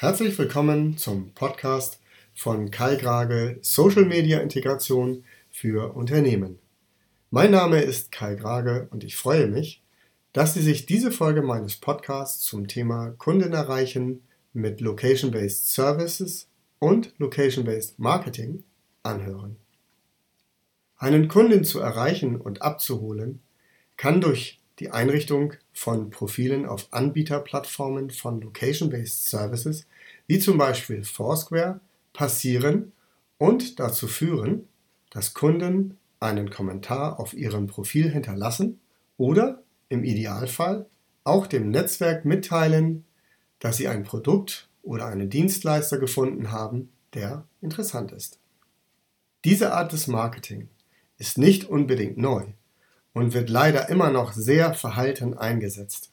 [0.00, 1.98] Herzlich willkommen zum Podcast
[2.32, 6.60] von Kai Grage Social Media Integration für Unternehmen.
[7.32, 9.82] Mein Name ist Kai Grage und ich freue mich,
[10.32, 14.22] dass Sie sich diese Folge meines Podcasts zum Thema Kunden erreichen
[14.52, 16.46] mit Location-Based Services
[16.78, 18.62] und Location-Based Marketing
[19.02, 19.56] anhören.
[20.96, 23.40] Einen Kunden zu erreichen und abzuholen
[23.96, 29.86] kann durch die Einrichtung von Profilen auf Anbieterplattformen von Location-Based Services,
[30.26, 31.80] wie zum Beispiel Foursquare,
[32.12, 32.92] passieren
[33.38, 34.68] und dazu führen,
[35.10, 38.80] dass Kunden einen Kommentar auf ihrem Profil hinterlassen
[39.16, 40.86] oder im Idealfall
[41.24, 43.04] auch dem Netzwerk mitteilen,
[43.58, 48.38] dass sie ein Produkt oder einen Dienstleister gefunden haben, der interessant ist.
[49.44, 50.68] Diese Art des Marketing
[51.18, 52.46] ist nicht unbedingt neu
[53.12, 56.12] und wird leider immer noch sehr verhalten eingesetzt.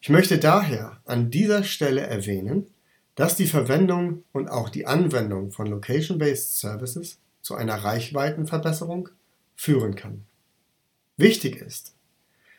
[0.00, 2.66] Ich möchte daher an dieser Stelle erwähnen,
[3.14, 9.08] dass die Verwendung und auch die Anwendung von Location-Based Services zu einer Reichweitenverbesserung
[9.56, 10.24] führen kann.
[11.16, 11.94] Wichtig ist,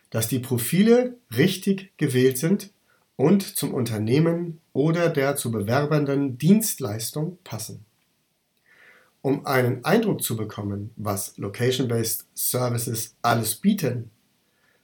[0.10, 2.72] dass die Profile richtig gewählt sind
[3.16, 7.86] und zum Unternehmen oder der zu bewerbenden Dienstleistung passen.
[9.22, 14.12] Um einen Eindruck zu bekommen, was Location-Based Services alles bieten,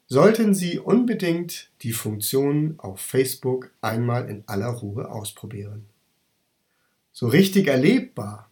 [0.08, 5.86] sollten Sie unbedingt die Funktion auf Facebook einmal in aller Ruhe ausprobieren.
[7.12, 8.52] So richtig erlebbar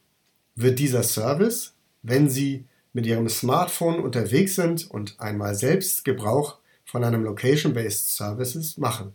[0.56, 7.04] wird dieser Service, wenn Sie mit Ihrem Smartphone unterwegs sind und einmal selbst Gebrauch von
[7.04, 9.14] einem Location-Based Services machen.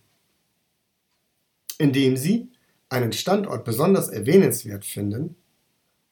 [1.79, 2.51] Indem Sie
[2.89, 5.37] einen Standort besonders erwähnenswert finden,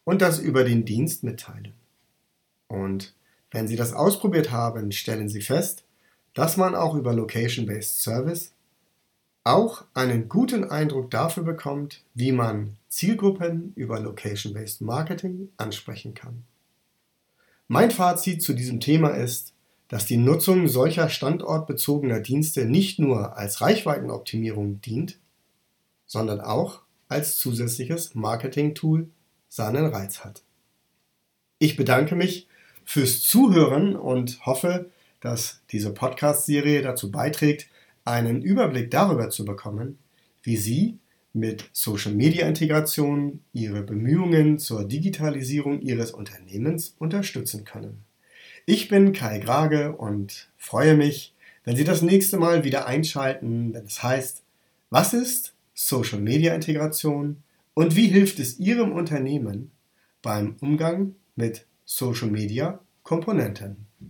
[0.06, 1.74] und das über den Dienst mitteilen.
[2.68, 3.12] Und
[3.50, 5.82] wenn Sie das ausprobiert haben, stellen Sie fest,
[6.32, 8.52] dass man auch über Location-Based Service
[9.44, 16.44] auch einen guten Eindruck dafür bekommt, wie man Zielgruppen über Location-Based Marketing ansprechen kann.
[17.68, 19.54] Mein Fazit zu diesem Thema ist,
[19.88, 25.18] dass die Nutzung solcher standortbezogener Dienste nicht nur als Reichweitenoptimierung dient,
[26.06, 29.08] sondern auch als zusätzliches Marketing-Tool
[29.48, 30.42] seinen Reiz hat.
[31.58, 32.48] Ich bedanke mich
[32.84, 34.90] fürs Zuhören und hoffe,
[35.20, 37.68] dass diese Podcast-Serie dazu beiträgt,
[38.04, 39.98] einen Überblick darüber zu bekommen,
[40.42, 40.98] wie Sie
[41.32, 48.04] mit Social-Media-Integration Ihre Bemühungen zur Digitalisierung Ihres Unternehmens unterstützen können.
[48.64, 53.84] Ich bin Kai Grage und freue mich, wenn Sie das nächste Mal wieder einschalten, wenn
[53.84, 54.42] es heißt,
[54.90, 57.42] was ist Social-Media-Integration
[57.76, 59.70] und wie hilft es Ihrem Unternehmen
[60.22, 63.84] beim Umgang mit Social-Media-Komponenten?